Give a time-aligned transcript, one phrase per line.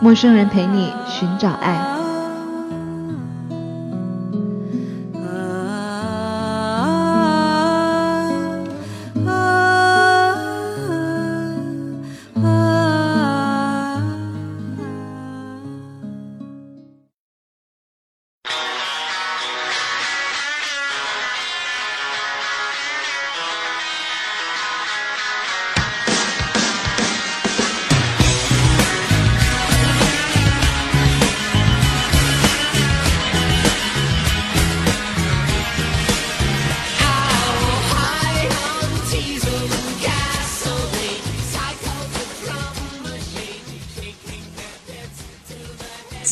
[0.00, 1.93] 陌生人陪你寻找爱。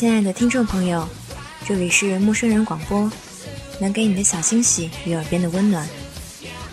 [0.03, 1.09] 亲爱的听众朋友，
[1.65, 3.09] 这里是陌生人广播，
[3.81, 5.89] 能给你的小惊喜与耳边的温暖。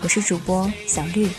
[0.02, 1.30] 我是主播小绿。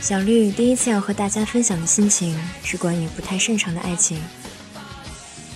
[0.00, 4.22] 小绿第一次要和大家分享的心情是关于不太擅长的爱情。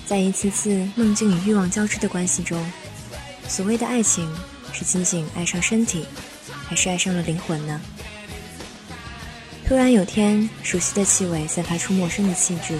[0.04, 2.60] 在一次次梦境与欲望交织的关系中，
[3.46, 4.28] 所谓的爱情
[4.72, 6.04] 是仅仅爱上身体，
[6.66, 7.80] 还是爱上了灵魂呢？
[9.72, 12.78] 突然有天，熟悉的气味散发出陌生的气质。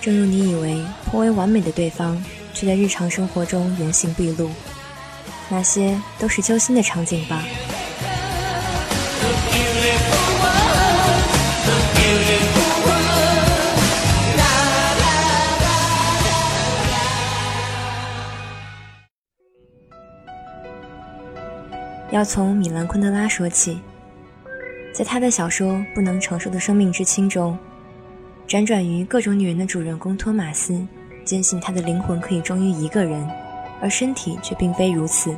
[0.00, 2.20] 正如你以为颇为完美的对方，
[2.52, 4.50] 却在日常生活中原形毕露，
[5.48, 7.44] 那些都是揪心的场景吧。
[22.10, 23.80] 要从米兰昆德拉说起。
[24.96, 27.58] 在他的小说《不能承受的生命之轻》中，
[28.48, 30.80] 辗转于各种女人的主人公托马斯，
[31.22, 33.28] 坚信他的灵魂可以忠于一个人，
[33.78, 35.36] 而身体却并非如此。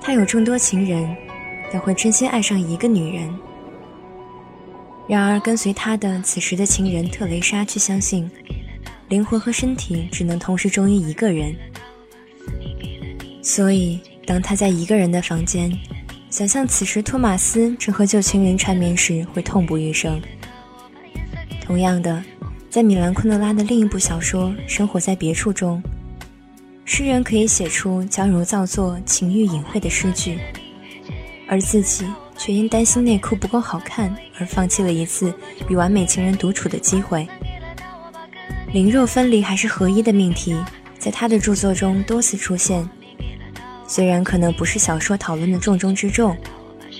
[0.00, 1.16] 他有众多情人，
[1.72, 3.32] 但会真心爱上一个女人。
[5.06, 8.28] 然而，跟随他的此时的情人特蕾莎却相信，
[9.08, 11.54] 灵魂和身体只能同时忠于一个人。
[13.44, 15.70] 所以，当他在一个人的房间。
[16.30, 20.20] 想象此时托马斯正和旧情人缠绵时，会痛不欲生。
[21.62, 22.22] 同样的，
[22.68, 25.82] 在米兰昆德拉的另一部小说《生活在别处》中，
[26.84, 30.38] 诗人可以写出矫揉造作、情欲隐晦的诗句，
[31.48, 32.04] 而自己
[32.36, 35.32] 却因担心内裤不够好看而放弃了一次
[35.68, 37.26] 与完美情人独处的机会。
[38.72, 40.54] 灵肉分离还是合一的命题，
[40.98, 42.86] 在他的著作中多次出现。
[43.88, 46.36] 虽然可能不是小说讨论的重中之重，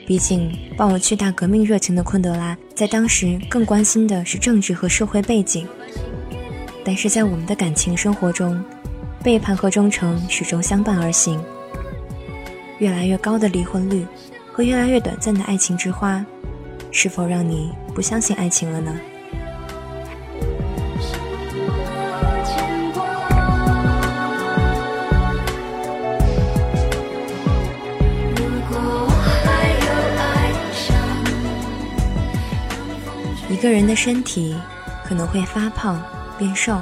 [0.07, 5.69] 毕竟抱有巨大革命热情的昆德拉在当时更关心的是政治和社会背景，
[6.83, 8.59] 但是在我们的感情生活中，
[9.23, 11.39] 背叛和忠诚始终相伴而行。
[12.79, 14.07] 越来越高的离婚率
[14.51, 16.25] 和越来越短暂的爱情之花，
[16.91, 18.99] 是否让你不相信爱情了呢？
[33.59, 34.55] 一个人的身体
[35.05, 36.01] 可能会发胖、
[36.39, 36.81] 变瘦，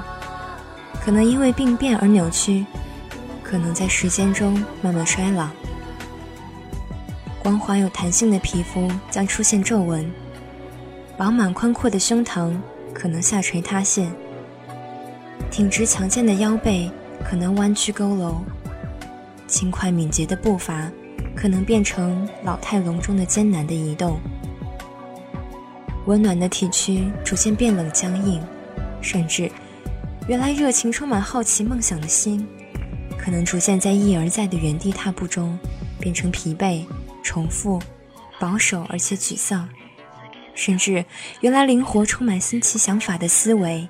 [1.03, 2.67] 可能因为病变而扭曲，
[3.43, 5.49] 可能在时间中慢慢衰老。
[7.43, 10.13] 光滑有弹性的皮肤将出现皱纹，
[11.17, 12.55] 饱满宽阔的胸膛
[12.93, 14.13] 可能下垂塌陷，
[15.51, 16.91] 挺直强健的腰背
[17.25, 18.35] 可能弯曲佝偻，
[19.47, 20.93] 轻快敏捷的步伐
[21.35, 24.21] 可能变成老态龙钟的艰难的移动。
[26.07, 28.41] 温暖的体躯逐渐变冷僵硬，
[29.03, 29.51] 甚至，
[30.29, 32.47] 原来热情充满好奇梦想的心，
[33.19, 35.59] 可能逐渐在一而再的原地踏步中，
[36.01, 36.85] 变成疲惫、
[37.23, 37.83] 重复、
[38.39, 39.69] 保守而且沮丧，
[40.55, 41.05] 甚至
[41.41, 43.89] 原来灵活充满新奇想法的思维，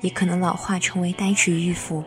[0.00, 2.04] 也可能老化成为呆滞迂腐。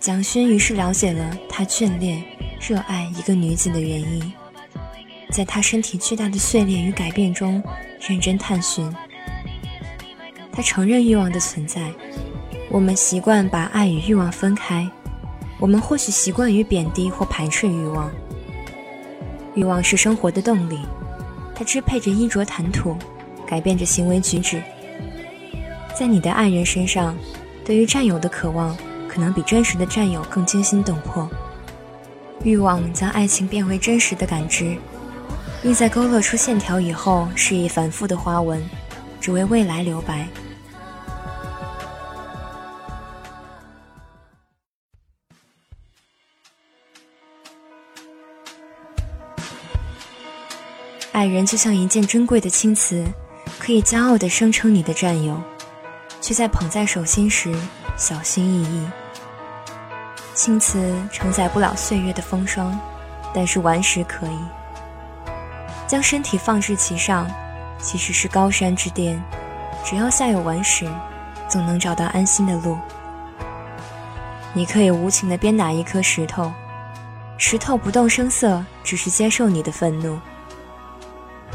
[0.00, 2.24] 蒋勋于是了解了他眷恋、
[2.60, 4.32] 热爱一个女子的原因。
[5.30, 7.62] 在他身体巨大的碎裂与改变中，
[8.00, 8.90] 认真探寻。
[10.52, 11.92] 他承认欲望的存在。
[12.70, 14.90] 我们习惯把爱与欲望分开，
[15.58, 18.10] 我们或许习惯于贬低或排斥欲望。
[19.54, 20.80] 欲望是生活的动力，
[21.54, 22.96] 它支配着衣着谈吐，
[23.46, 24.60] 改变着行为举止。
[25.94, 27.16] 在你的爱人身上，
[27.64, 28.76] 对于占有的渴望，
[29.08, 31.28] 可能比真实的占有更惊心动魄。
[32.42, 34.76] 欲望将爱情变为真实的感知，
[35.66, 38.64] 并在勾勒出线条以后，示意繁复的花纹，
[39.20, 40.24] 只为未来留白。
[51.10, 53.04] 爱人就像一件珍贵的青瓷，
[53.58, 55.36] 可以骄傲地声称你的占有，
[56.20, 57.52] 却在捧在手心时
[57.96, 58.88] 小心翼翼。
[60.32, 62.78] 青瓷承载不了岁月的风霜，
[63.34, 64.38] 但是顽石可以。
[65.86, 67.30] 将身体放置其上，
[67.78, 69.22] 其实是高山之巅，
[69.84, 70.90] 只要下有顽石，
[71.48, 72.76] 总能找到安心的路。
[74.52, 76.52] 你可以无情地鞭打一颗石头，
[77.38, 80.18] 石头不动声色，只是接受你的愤怒。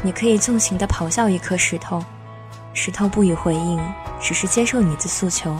[0.02, 2.02] 你可以纵情地咆哮一颗石头，
[2.72, 3.78] 石头不予回应，
[4.20, 5.54] 只是接受你的诉求。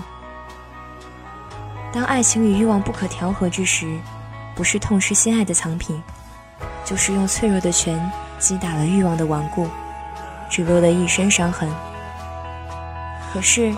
[1.93, 3.99] 当爱情与欲望不可调和之时，
[4.55, 6.03] 不是痛失心爱的藏品，
[6.85, 8.01] 就是用脆弱的拳
[8.43, 9.67] 击打了欲望的顽固，
[10.51, 11.67] 只落得一身伤痕。
[13.33, 13.73] 可是，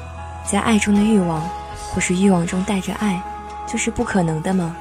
[0.45, 1.49] 在爱中的欲望，
[1.93, 3.23] 或是欲望中带着爱，
[3.67, 4.75] 就是不可能的吗？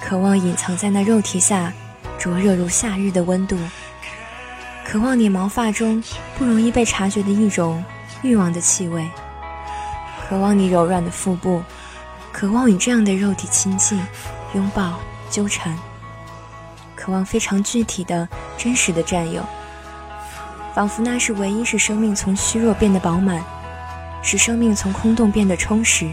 [0.00, 1.72] 渴望隐藏在那肉体下。
[2.18, 3.56] 灼热如夏日的温度，
[4.84, 6.04] 渴望你毛发中
[6.36, 7.82] 不容易被察觉的一种
[8.20, 9.08] 欲望的气味，
[10.28, 11.62] 渴望你柔软的腹部，
[12.30, 13.98] 渴望与这样的肉体亲近、
[14.52, 14.98] 拥抱、
[15.30, 15.74] 纠缠，
[17.00, 19.42] 渴望非常具体的真实的占有，
[20.74, 23.42] 仿佛那是唯一使生命从虚弱变得饱满，
[24.22, 26.10] 使生命从空洞变得充实，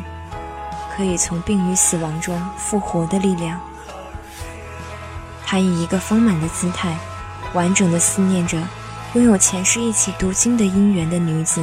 [0.95, 3.59] 可以从病与死亡中复活的力量。
[5.45, 6.97] 他以一个丰满的姿态，
[7.53, 8.57] 完整的思念着
[9.13, 11.61] 拥有前世一起读经的姻缘的女子。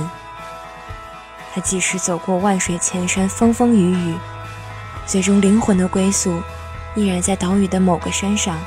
[1.55, 4.15] 他即使走过万水千山、风风雨雨，
[5.07, 6.43] 最终灵魂的归宿
[6.95, 8.59] 依然在岛屿的某个山上。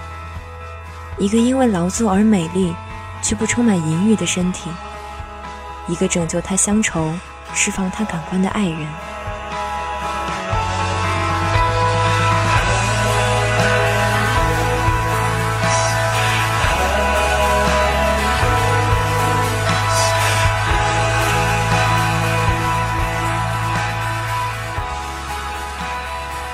[1.19, 2.75] 一个因为劳作而美丽，
[3.23, 4.69] 却不充满淫欲的身体。
[5.87, 7.11] 一个拯救他乡愁、
[7.55, 8.87] 释放他感官的爱人。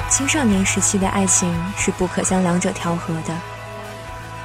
[0.09, 3.35] 青少年时期的爱情是不可将两者调和的，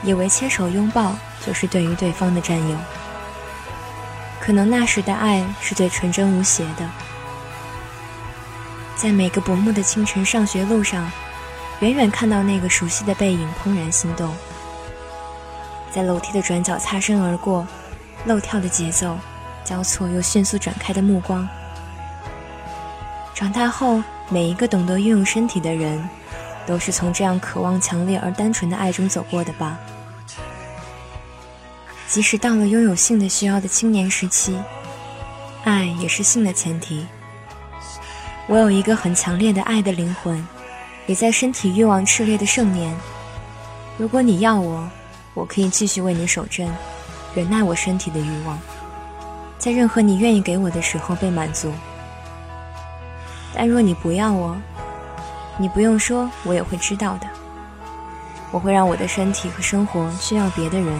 [0.02, 1.14] 以为牵手拥抱
[1.44, 2.76] 就是对于对方的占有。
[4.40, 6.88] 可能那时的爱是最纯真无邪的，
[8.96, 11.10] 在每个薄暮的清晨上学路上，
[11.80, 14.34] 远远看到那个熟悉的背影，怦然心动。
[15.90, 17.66] 在楼梯的转角擦身而过，
[18.24, 19.18] 漏跳的节奏，
[19.64, 21.48] 交错又迅速展开的目光。
[23.34, 24.02] 长大后。
[24.30, 26.06] 每一个懂得运用身体的人，
[26.69, 29.79] 都是从这样渴望强烈而单纯的爱中走过的吧。
[32.06, 34.55] 即使到了拥有性的需要的青年时期，
[35.65, 37.06] 爱也是性的前提。
[38.47, 40.47] 我有一个很强烈的爱的灵魂，
[41.06, 42.94] 也在身体欲望炽烈的盛年。
[43.97, 44.87] 如果你要我，
[45.32, 46.70] 我可以继续为你守贞，
[47.34, 48.58] 忍耐我身体的欲望，
[49.58, 51.72] 在任何你愿意给我的时候被满足。
[53.55, 54.55] 但若你不要我，
[55.60, 57.27] 你不用说，我也会知道的。
[58.53, 60.98] 我会让我的身体和生活需要别的人，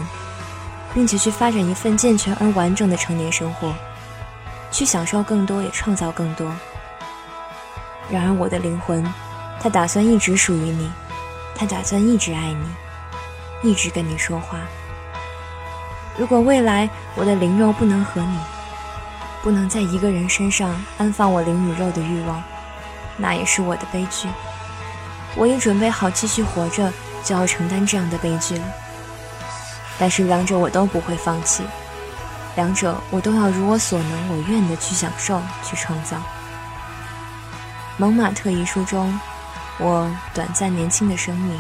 [0.93, 3.73] 并且去发展一份健全而完整的成年生活，
[4.73, 6.53] 去享受更多，也创造更多。
[8.11, 9.03] 然而，我的灵魂，
[9.61, 10.91] 它打算一直属于你，
[11.55, 14.59] 它打算一直爱你，一直跟你说话。
[16.19, 18.39] 如果未来我的灵肉不能和你，
[19.41, 22.43] 不能在一个人身上安放我灵与肉的欲望，
[23.17, 24.29] 那也是我的悲剧。
[25.39, 26.93] 我已准备好继续活着，
[27.25, 28.65] 就要承担这样的悲剧了。
[29.99, 31.63] 但是两者我都不会放弃，
[32.57, 36.17] 两者我都要如我所能、我愿的去享受、去创造。
[37.97, 39.19] 《蒙马特遗书》中，
[39.79, 41.59] 我短暂年轻的生命，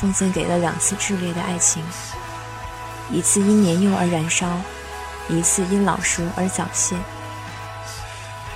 [0.00, 1.84] 奉献给了两次炽烈的爱情，
[3.10, 4.48] 一次因年幼而燃烧。
[5.28, 6.96] 一次因老熟而早泄，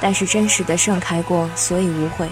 [0.01, 2.27] 但是真实的盛开过，所以无悔；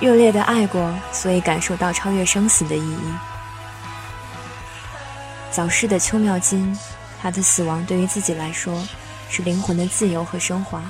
[0.00, 3.14] 热烈的爱过，所以感受到超越生死的意义。
[5.50, 6.76] 早逝的邱妙金，
[7.20, 8.86] 他的死亡对于自己来说
[9.30, 10.82] 是灵魂的自由和升华。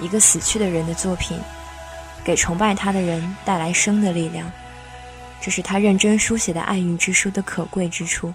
[0.00, 1.38] 一个死去的人的作品，
[2.24, 4.50] 给崇拜他的人带来生的力量，
[5.40, 8.34] 这是他认真书写的爱欲之书的可贵之处。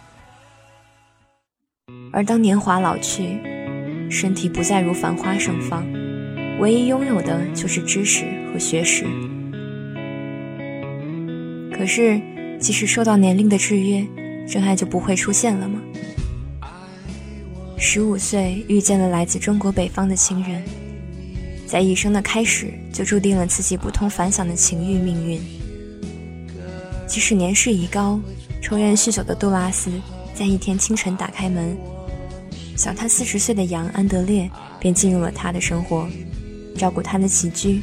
[2.13, 3.37] 而当年华老去，
[4.09, 5.85] 身体不再如繁花盛放，
[6.63, 9.03] 唯一拥有的就是知识和学识。
[11.69, 12.21] 可是，
[12.57, 14.07] 即使受到年龄的制约，
[14.47, 15.81] 真爱就不会出现了吗？
[17.77, 20.63] 十五岁遇见了来自中国北方的情人，
[21.67, 25.41] 在一生的开始就注定了自己不同凡响的情欲命运。
[27.05, 28.17] 即使年事已高，
[28.61, 29.91] 抽烟酗酒的杜拉斯，
[30.33, 31.77] 在一天清晨打开门，
[32.77, 36.07] 小他四十岁的杨安德烈便进入了他的生活，
[36.77, 37.81] 照顾他的起居，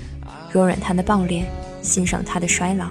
[0.52, 1.44] 容忍他的暴烈，
[1.82, 2.90] 欣赏他的衰老。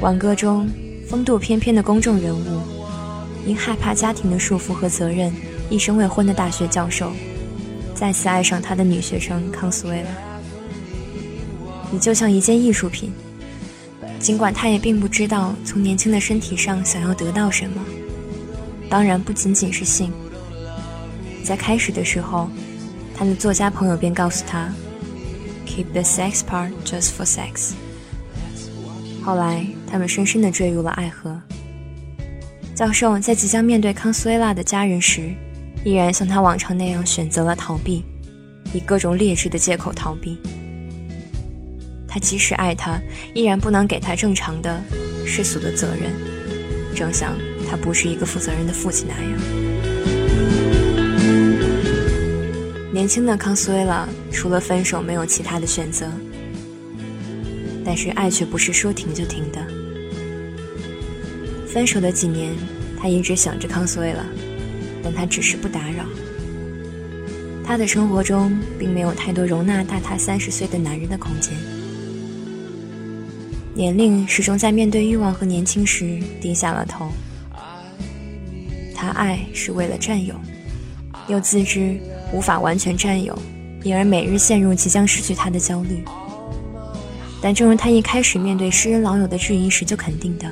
[0.00, 0.68] 挽歌中，
[1.08, 2.60] 风度翩翩的公众人物，
[3.46, 5.32] 因害怕家庭的束缚和责任，
[5.70, 7.12] 一生未婚的大学教授，
[7.94, 10.08] 再次爱上他的女学生康斯威拉。
[11.90, 13.12] 你就像一件艺术品，
[14.18, 17.84] 尽管他也并不知道从年轻的身体上想要得到什么，
[18.88, 20.10] 当然不仅仅是性。
[21.44, 22.48] 在开始的时候，
[23.14, 24.72] 他的作家朋友便告诉他
[25.66, 27.72] ：“Keep the sex part just for sex。”
[29.22, 31.40] 后来，他们深深地坠入了爱河。
[32.74, 35.30] 教授在即将面对康斯威拉的家人时，
[35.84, 38.04] 依然像他往常那样选择了逃避，
[38.72, 40.38] 以各种劣质的借口逃避。
[42.08, 43.00] 他即使爱她，
[43.34, 44.82] 依然不能给她正常的、
[45.24, 46.10] 世俗的责任，
[46.94, 47.34] 正像
[47.70, 49.71] 他不是一个负责任的父亲那样。
[52.92, 56.06] 年轻的康斯威拉除了分手，没有其他的选择。
[57.82, 59.66] 但是爱却不是说停就停的。
[61.66, 62.52] 分手的几年，
[63.00, 64.22] 他一直想着康斯威拉，
[65.02, 66.04] 但他只是不打扰。
[67.64, 71.56] 他的生活中并没有太多容纳大他三十岁的男人的空间。
[73.74, 77.10] 年龄始终在面对欲望和年轻时低下了头。
[78.94, 80.34] 他爱是为了占有，
[81.26, 81.98] 又自知
[82.32, 83.36] 无法完全占有，
[83.82, 86.02] 因而每日陷入即将失去他的焦虑。
[87.40, 90.48] 但正如他一开始面对诗人老友的质疑时就肯定的，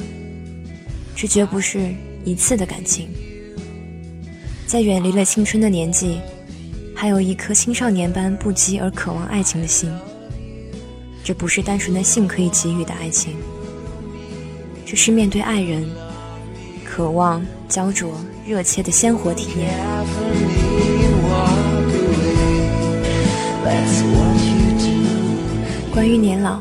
[1.14, 1.94] 这绝不是
[2.24, 3.08] 一次的感情。
[4.66, 6.20] 在远离了青春的年纪，
[6.94, 9.90] 还有一颗青少年般不羁而渴望爱情的心。
[11.22, 13.36] 这不是单纯的性可以给予的爱情，
[14.84, 15.88] 这是面对爱人，
[16.84, 18.12] 渴望、焦灼、
[18.46, 20.59] 热切的鲜活体验。
[25.92, 26.58] 关于年老。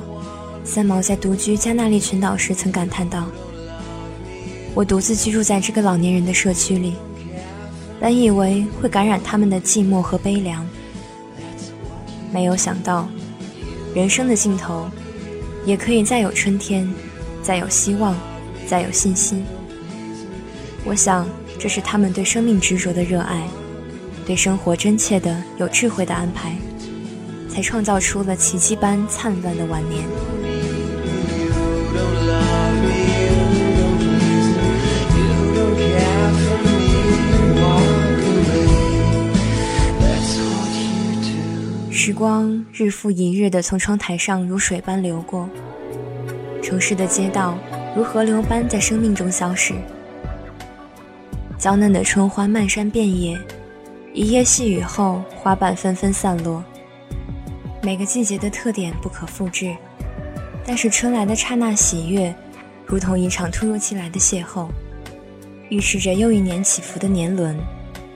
[0.66, 3.26] 三毛在独居加那利群岛时曾感叹道
[4.76, 6.94] ：“我独自居住在这个老年人的社区里，
[8.00, 10.64] 本以为会感染他们的寂寞和悲凉，
[12.32, 13.10] 没有想到，
[13.96, 14.88] 人生的尽头，
[15.66, 16.88] 也可以再有春天，
[17.42, 18.16] 再有希望，
[18.68, 19.44] 再有信心。
[20.86, 23.48] 我想，这是他们对生命执着的热爱，
[24.24, 26.56] 对生活真切的、有智慧的安排，
[27.60, 30.06] 才创造出了奇迹般灿烂的晚年。”
[41.92, 45.50] 时光日复一日地从窗台上如水般流过，
[46.64, 47.58] 城市的街道
[47.94, 49.74] 如河流般在生命中消逝。
[51.58, 53.38] 娇嫩的春花漫山遍野，
[54.14, 56.64] 一夜细雨后，花瓣纷纷散落。
[57.82, 59.76] 每个季节的特点不可复制，
[60.66, 62.34] 但是春来的刹那喜悦，
[62.86, 64.68] 如同一场突如其来的邂逅，
[65.70, 67.58] 预示着又一年起伏的年轮，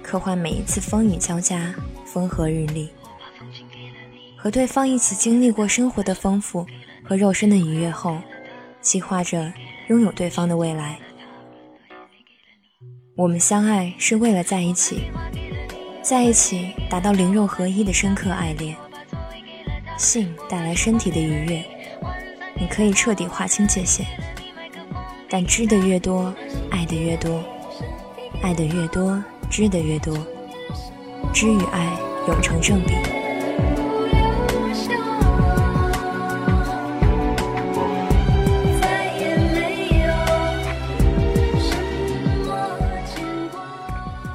[0.01, 1.73] 刻画每一次风雨交加、
[2.05, 2.89] 风和日丽。
[4.37, 6.67] 和对方一起经历过生活的丰富
[7.01, 8.17] 和肉身的愉悦后，
[8.81, 9.53] 计划着
[9.87, 10.99] 拥有对方的未来。
[13.15, 15.03] 我们相爱是为了在一起，
[16.01, 18.75] 在一起达到灵肉合一的深刻爱恋。
[20.03, 21.63] 性带来身体的愉悦，
[22.55, 24.05] 你可以彻底划清界限。
[25.29, 26.31] 但知的越多，
[26.69, 27.41] 爱的越多，
[28.41, 30.13] 爱的越多，知的越多，
[31.33, 31.89] 知与爱
[32.27, 32.93] 有成正比。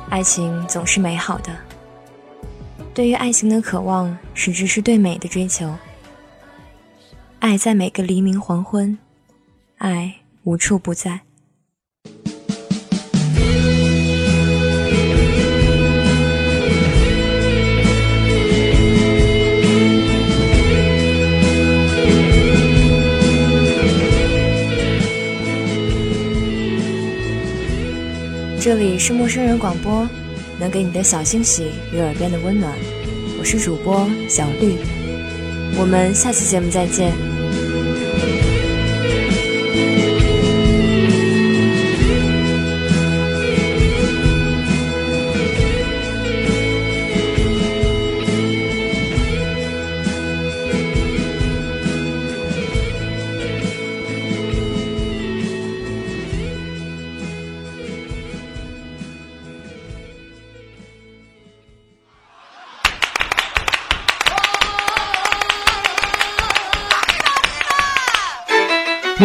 [0.09, 1.68] 爱情总是美好的。
[2.99, 5.73] 对于爱情的渴望，实质是对美的追求。
[7.39, 8.99] 爱在每个黎明黄昏，
[9.77, 11.21] 爱无处不在。
[28.61, 30.05] 这里是陌生人广播，
[30.59, 32.73] 能给你的小惊喜与耳边的温暖。
[33.39, 34.77] 我是主播小绿，
[35.79, 37.28] 我们下期节目再见。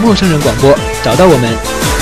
[0.00, 1.97] 陌生人广播，找到我们。